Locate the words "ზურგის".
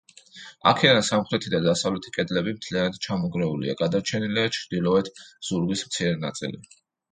5.27-5.87